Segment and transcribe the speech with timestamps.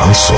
[0.00, 0.36] Шансон.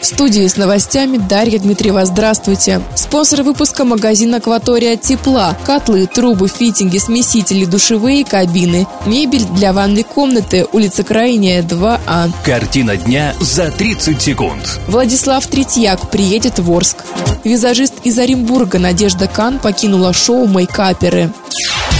[0.00, 2.06] В студии с новостями Дарья Дмитриева.
[2.06, 2.80] Здравствуйте.
[2.96, 5.54] Спонсор выпуска магазин «Акватория тепла».
[5.66, 8.86] Котлы, трубы, фитинги, смесители, душевые кабины.
[9.04, 10.66] Мебель для ванной комнаты.
[10.72, 12.30] Улица Крайняя, 2А.
[12.42, 14.80] Картина дня за 30 секунд.
[14.88, 17.04] Владислав Третьяк приедет в Орск.
[17.44, 21.30] Визажист из Оренбурга Надежда Кан покинула шоу «Мейкаперы».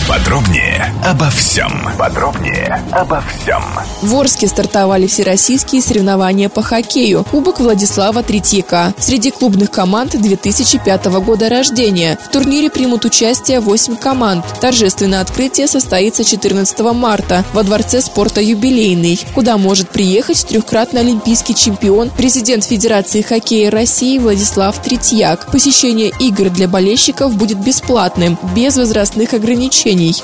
[0.09, 1.71] Подробнее обо всем.
[1.99, 3.63] Подробнее обо всем.
[4.01, 7.27] В Орске стартовали всероссийские соревнования по хоккею.
[7.31, 8.95] Кубок Владислава Третьяка.
[8.99, 12.19] Среди клубных команд 2005 года рождения.
[12.25, 14.47] В турнире примут участие 8 команд.
[14.63, 22.11] Торжественное открытие состоится 14 марта во Дворце спорта «Юбилейный», куда может приехать трехкратный олимпийский чемпион,
[22.17, 25.51] президент Федерации хоккея России Владислав Третьяк.
[25.53, 30.23] Посещение игр для болельщиков будет бесплатным, без возрастных ограничений изменений.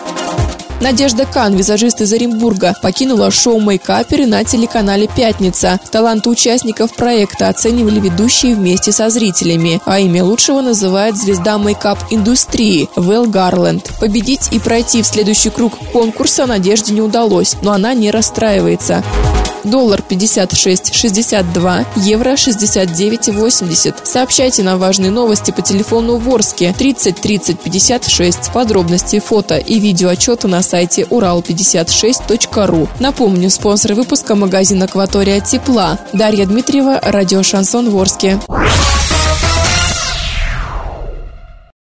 [0.81, 5.81] Надежда Кан, визажист из Оренбурга, покинула шоу «Мейкаперы» на телеканале «Пятница».
[5.91, 13.27] Таланты участников проекта оценивали ведущие вместе со зрителями, а имя лучшего называет звезда мейкап-индустрии Вэл
[13.27, 13.93] Гарленд.
[13.99, 19.03] Победить и пройти в следующий круг конкурса Надежде не удалось, но она не расстраивается.
[19.65, 23.95] Доллар 56,62, евро 69,80.
[24.05, 28.53] Сообщайте нам важные новости по телефону Ворске 30 30 56.
[28.53, 32.89] Подробности, фото и видео отчета на сайте урал56.ру.
[33.01, 35.99] Напомню, спонсор выпуска магазин «Акватория тепла».
[36.13, 38.39] Дарья Дмитриева, радио «Шансон Ворске».